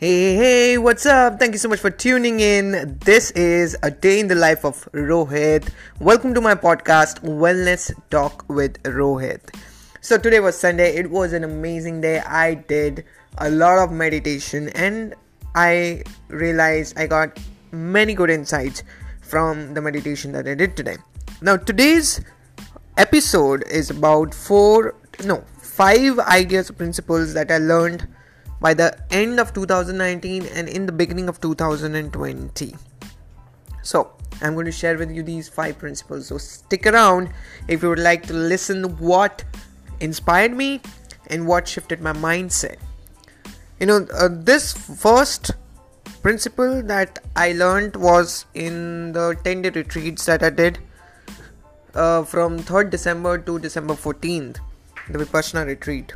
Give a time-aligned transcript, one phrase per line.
[0.00, 1.40] Hey, hey, what's up?
[1.40, 2.96] Thank you so much for tuning in.
[3.04, 5.70] This is a day in the life of Rohit.
[5.98, 9.40] Welcome to my podcast, Wellness Talk with Rohit.
[10.00, 10.94] So, today was Sunday.
[10.94, 12.20] It was an amazing day.
[12.20, 13.06] I did
[13.38, 15.16] a lot of meditation and
[15.56, 17.36] I realized I got
[17.72, 18.84] many good insights
[19.20, 20.98] from the meditation that I did today.
[21.42, 22.20] Now, today's
[22.98, 28.06] episode is about four, no, five ideas principles that I learned
[28.60, 32.76] by the end of 2019 and in the beginning of 2020.
[33.82, 36.26] So, I'm going to share with you these five principles.
[36.26, 37.30] So, stick around
[37.68, 39.44] if you would like to listen what
[40.00, 40.80] inspired me
[41.28, 42.76] and what shifted my mindset.
[43.80, 45.52] You know, uh, this first
[46.22, 50.78] principle that I learned was in the 10 day retreats that I did
[51.94, 54.58] uh, from 3rd December to December 14th,
[55.10, 56.12] the Vipassana retreat,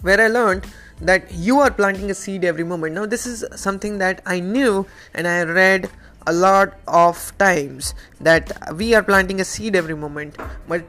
[0.00, 0.66] where I learned
[1.02, 2.94] that you are planting a seed every moment.
[2.94, 5.90] Now, this is something that I knew and I read
[6.26, 10.36] a lot of times that we are planting a seed every moment,
[10.68, 10.84] but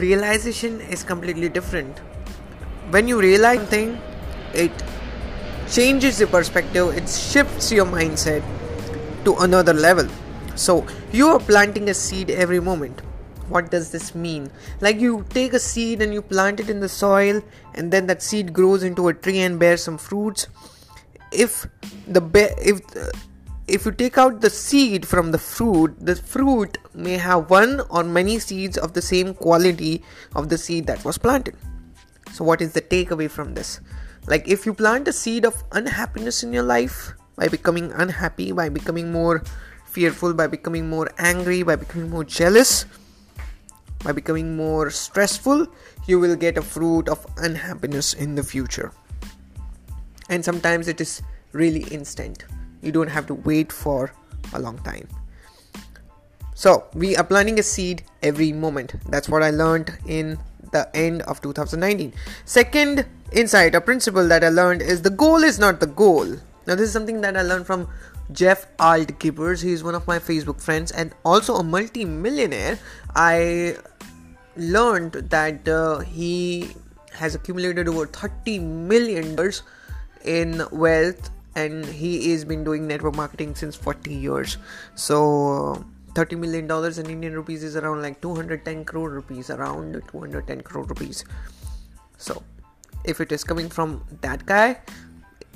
[0.00, 1.98] realization is completely different.
[2.90, 4.00] When you realize something,
[4.54, 4.72] it
[5.70, 8.42] changes your perspective, it shifts your mindset
[9.24, 10.08] to another level.
[10.56, 13.02] So, you are planting a seed every moment
[13.50, 14.50] what does this mean?
[14.80, 17.42] Like you take a seed and you plant it in the soil
[17.74, 20.46] and then that seed grows into a tree and bears some fruits.
[21.32, 21.66] If
[22.06, 23.12] the be- if the,
[23.66, 28.02] if you take out the seed from the fruit the fruit may have one or
[28.02, 30.02] many seeds of the same quality
[30.34, 31.56] of the seed that was planted.
[32.32, 33.80] So what is the takeaway from this?
[34.26, 38.68] Like if you plant a seed of unhappiness in your life by becoming unhappy by
[38.68, 39.42] becoming more
[39.86, 42.84] fearful by becoming more angry by becoming more jealous
[44.04, 45.66] by becoming more stressful,
[46.06, 48.92] you will get a fruit of unhappiness in the future.
[50.28, 52.44] And sometimes it is really instant.
[52.82, 54.12] You don't have to wait for
[54.54, 55.08] a long time.
[56.54, 58.94] So, we are planting a seed every moment.
[59.08, 60.38] That's what I learned in
[60.72, 62.12] the end of 2019.
[62.44, 66.26] Second insight, or principle that I learned is the goal is not the goal.
[66.66, 67.88] Now, this is something that I learned from
[68.32, 69.62] Jeff Altgivers.
[69.62, 72.78] He is one of my Facebook friends and also a multi-millionaire.
[73.14, 73.76] I
[74.56, 76.70] learned that uh, he
[77.12, 79.62] has accumulated over 30 million dollars
[80.24, 84.58] in wealth and he has been doing network marketing since 40 years.
[84.94, 85.84] So
[86.14, 90.84] 30 million dollars in indian rupees is around like 210 crore rupees around 210 crore
[90.84, 91.24] rupees.
[92.16, 92.42] So
[93.04, 94.80] if it is coming from that guy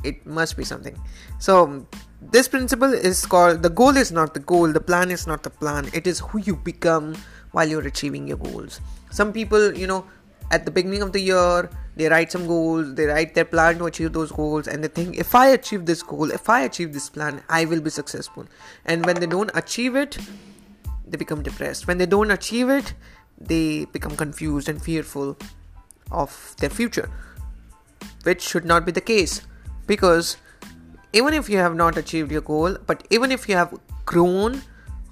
[0.05, 0.97] it must be something.
[1.39, 1.87] So
[2.21, 5.51] this principle is called the goal is not the goal the plan is not the
[5.51, 5.89] plan.
[5.93, 7.17] It is who you become
[7.55, 8.81] while you're achieving your goals.
[9.11, 10.05] Some people you know
[10.51, 13.87] at the beginning of the year they write some goals they write their plan to
[13.87, 17.09] achieve those goals and they think if i achieve this goal if i achieve this
[17.09, 18.47] plan i will be successful.
[18.85, 20.19] And when they don't achieve it
[21.07, 21.87] they become depressed.
[21.87, 22.95] When they don't achieve it
[23.41, 25.37] they become confused and fearful
[26.11, 27.11] of their future
[28.25, 29.43] which should not be the case.
[29.87, 30.37] Because
[31.13, 34.63] even if you have not achieved your goal but even if you have grown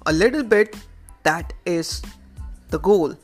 [0.05, 0.75] a little bit
[1.23, 2.01] that is
[2.73, 3.15] the goal.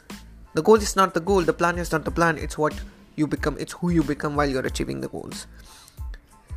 [0.53, 2.37] The goal is not the goal the plan is not the plan.
[2.37, 2.79] It's what
[3.15, 5.47] you become it's who you become while you're achieving the goals.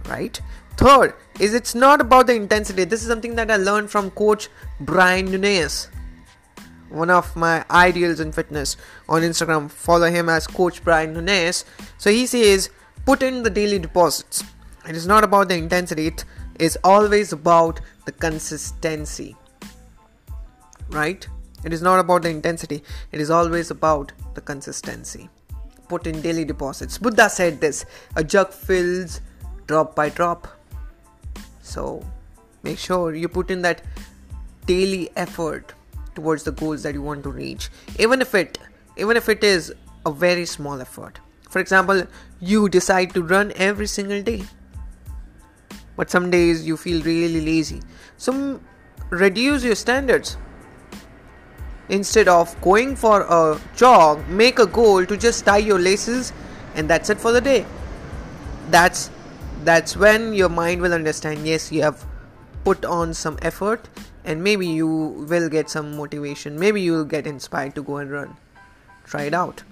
[0.09, 0.41] Right?
[0.77, 2.85] Third is it's not about the intensity.
[2.85, 4.49] This is something that i learned from coach
[4.93, 5.89] brian nunez
[7.01, 8.77] one of my ideals in fitness
[9.09, 9.71] on instagram.
[9.71, 11.65] Follow him as coach brian nunez
[11.97, 12.71] so he says
[13.07, 14.45] put in the daily deposits.
[14.89, 16.09] It is not about the intensity.
[16.09, 16.25] It
[16.59, 19.37] is always about the consistency.
[20.91, 21.27] Right
[21.65, 25.29] it is not about the intensity, it is always about the consistency.
[25.89, 26.99] Put in daily deposits.
[26.99, 27.85] Buddha said this
[28.17, 29.21] a jug fills
[29.67, 30.49] drop by drop.
[31.61, 32.05] So
[32.63, 33.83] make sure you put in that
[34.67, 35.75] daily effort
[36.15, 37.69] towards the goals that you want to reach.
[37.99, 38.59] Even if it
[38.97, 39.75] even if it is
[40.07, 41.21] a very small effort.
[41.49, 42.07] For example,
[42.41, 44.43] you decide to run every single day.
[45.97, 47.83] But some days you feel really lazy.
[48.17, 48.61] So
[49.11, 50.37] reduce your standards
[51.93, 56.33] Instead of going for a jog, make a goal to just tie your laces
[56.75, 57.67] and that's it for the day.
[58.71, 59.11] That's
[59.63, 62.07] that's when your mind will understand yes, you have
[62.65, 63.91] put on some effort
[64.25, 64.89] and maybe you
[65.29, 66.59] will get some motivation.
[66.59, 68.37] Maybe you will get inspired to go and run.
[69.05, 69.63] Try it out.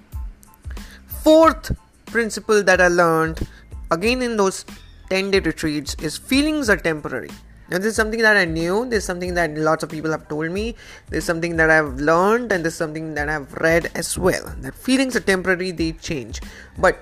[1.25, 1.75] Fourth
[2.05, 3.49] principle that I learned
[3.91, 4.67] again in those
[5.09, 7.31] 10 day retreats is feelings are temporary
[7.71, 10.29] now, this is something that I knew, this is something that lots of people have
[10.29, 10.75] told me,
[11.09, 14.53] this is something that I've learned, and this is something that I've read as well.
[14.59, 16.41] That feelings are temporary, they change.
[16.79, 16.99] But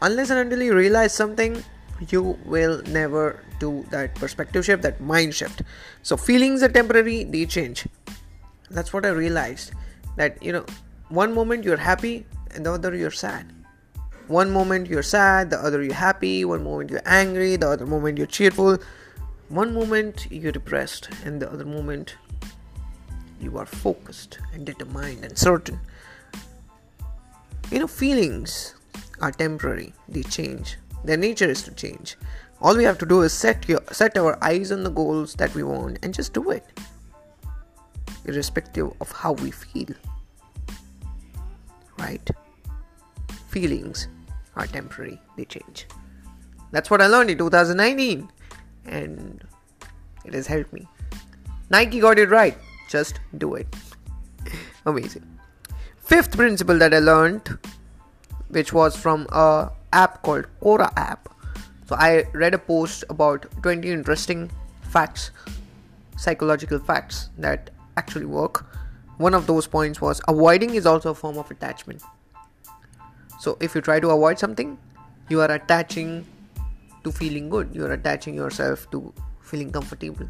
[0.00, 1.64] unless and until you realize something,
[2.08, 5.62] you will never do that perspective shift, that mind shift.
[6.02, 7.88] So feelings are temporary, they change.
[8.70, 9.72] That's what I realized.
[10.16, 10.66] That you know,
[11.08, 13.52] one moment you're happy and the other you're sad.
[14.28, 18.18] One moment you're sad, the other you're happy, one moment you're angry, the other moment
[18.18, 18.78] you're cheerful.
[19.52, 22.16] One moment you're depressed, and the other moment
[23.38, 25.78] you are focused and determined and certain.
[27.70, 28.74] You know, feelings
[29.20, 30.78] are temporary, they change.
[31.04, 32.16] Their nature is to change.
[32.62, 35.54] All we have to do is set your set our eyes on the goals that
[35.54, 36.64] we want and just do it.
[38.24, 39.94] Irrespective of how we feel.
[41.98, 42.26] Right?
[43.48, 44.08] Feelings
[44.56, 45.88] are temporary, they change.
[46.70, 48.30] That's what I learned in 2019
[48.86, 49.44] and
[50.24, 50.86] it has helped me.
[51.70, 52.56] Nike got it right.
[52.88, 53.74] Just do it.
[54.86, 55.26] Amazing.
[55.96, 57.58] Fifth principle that I learned,
[58.48, 61.28] which was from a app called Quora app.
[61.86, 64.50] So I read a post about 20 interesting
[64.82, 65.30] facts,
[66.16, 68.66] psychological facts that actually work.
[69.18, 72.02] One of those points was avoiding is also a form of attachment.
[73.40, 74.78] So if you try to avoid something,
[75.28, 76.26] you are attaching
[77.04, 77.74] to feeling good.
[77.74, 80.28] You are attaching yourself to feeling comfortable.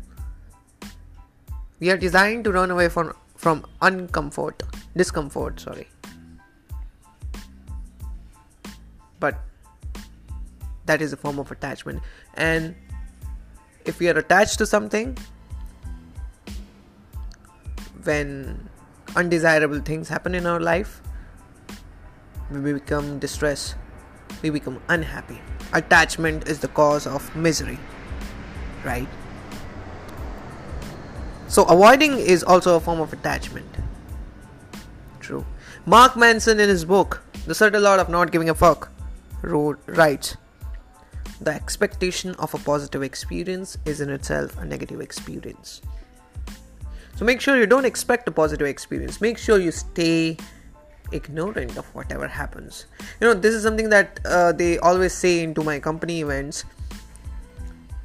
[1.80, 4.62] We are designed to run away from from uncomfort,
[4.96, 5.88] discomfort, sorry.
[9.18, 9.40] But
[10.86, 12.02] that is a form of attachment
[12.34, 12.74] and
[13.84, 15.16] if we are attached to something
[18.04, 18.68] when
[19.14, 21.00] undesirable things happen in our life
[22.50, 23.76] we become distressed
[24.42, 25.40] we become unhappy
[25.74, 27.78] attachment is the cause of misery
[28.84, 29.08] right
[31.48, 33.66] so avoiding is also a form of attachment
[35.20, 35.44] true
[35.86, 38.90] mark manson in his book the subtle art of not giving a fuck
[39.42, 40.36] wrote writes
[41.42, 45.82] the expectation of a positive experience is in itself a negative experience.
[47.16, 49.20] So make sure you don't expect a positive experience.
[49.20, 50.36] Make sure you stay
[51.12, 52.86] ignorant of whatever happens.
[53.20, 56.64] You know, this is something that uh, they always say into my company events.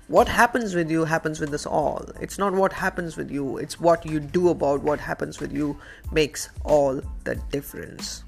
[0.07, 2.05] What happens with you happens with us all.
[2.21, 5.77] It's not what happens with you, it's what you do about what happens with you
[6.11, 8.23] makes all the difference.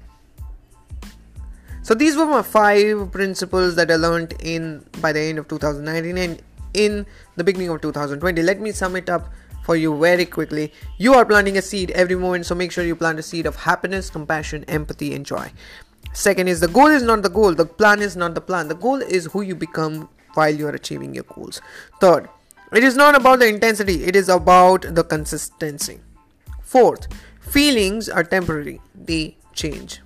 [1.82, 6.18] So these were my five principles that I learned in by the end of 2019
[6.18, 6.42] and
[6.74, 7.06] in
[7.36, 8.42] the beginning of 2020.
[8.42, 10.72] Let me sum it up for you very quickly.
[10.98, 13.56] You are planting a seed every moment, so make sure you plant a seed of
[13.56, 15.52] happiness, compassion, empathy, and joy.
[16.12, 18.68] Second is the goal is not the goal, the plan is not the plan.
[18.68, 21.60] The goal is who you become while you are achieving your goals.
[22.00, 22.28] Third,
[22.72, 26.00] it is not about the intensity, it is about the consistency.
[26.62, 27.08] Fourth,
[27.40, 30.00] feelings are temporary, they change.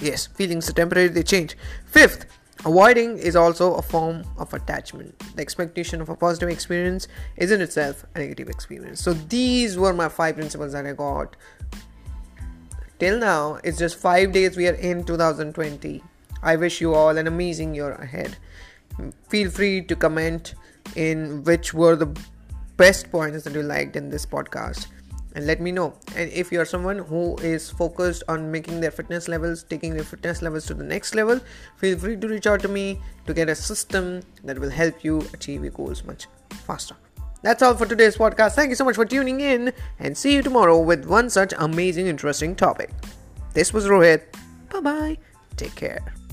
[0.00, 1.56] Yes, feelings are temporary, they change.
[1.86, 2.26] Fifth,
[2.66, 5.16] avoiding is also a form of attachment.
[5.36, 9.00] The expectation of a positive experience is in itself a negative experience.
[9.00, 11.36] So these were my five principles that I got.
[12.98, 16.02] Till now, it's just five days we are in 2020.
[16.42, 18.36] I wish you all an amazing year ahead.
[19.28, 20.54] Feel free to comment
[20.96, 22.12] in which were the
[22.76, 24.88] best points that you liked in this podcast
[25.36, 25.94] and let me know.
[26.16, 30.42] And if you're someone who is focused on making their fitness levels taking their fitness
[30.42, 31.40] levels to the next level
[31.76, 35.20] feel free to reach out to me to get a system that will help you
[35.32, 36.26] achieve your goals much
[36.66, 36.96] faster.
[37.42, 38.54] That's all for today's podcast.
[38.54, 42.08] Thank you so much for tuning in and see you tomorrow with one such amazing
[42.08, 42.90] interesting topic.
[43.52, 44.22] This was rohit.
[44.70, 45.18] Bye bye
[45.56, 46.25] take care